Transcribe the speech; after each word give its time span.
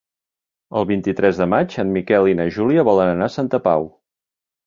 El 0.79 0.85
vint-i-tres 0.91 1.41
de 1.41 1.47
maig 1.51 1.75
en 1.83 1.91
Miquel 1.97 2.31
i 2.31 2.35
na 2.41 2.49
Júlia 2.57 2.85
volen 2.89 3.11
anar 3.13 3.27
a 3.31 3.35
Santa 3.35 3.59
Pau. 3.67 3.87